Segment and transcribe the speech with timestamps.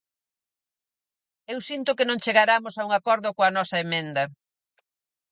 [1.53, 4.23] Eu sinto que non chegaramos a un acordo coa nosa emenda.